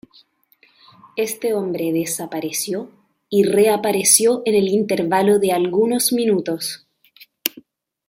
Este 1.15 1.53
hombre 1.53 1.93
desapareció 1.93 2.89
y 3.29 3.43
reapareció 3.43 4.41
en 4.45 4.55
el 4.55 4.67
intervalo 4.67 5.37
de 5.37 5.51
algunos 5.51 6.11
minutos. 6.11 6.87